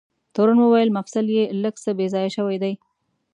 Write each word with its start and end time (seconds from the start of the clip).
تورن 0.33 0.57
وویل: 0.61 0.89
مفصل 0.97 1.25
یې 1.37 1.43
لږ 1.63 1.75
څه 1.83 1.91
بې 1.97 2.07
ځایه 2.13 2.31
شوی 2.37 2.57
دی. 2.63 2.73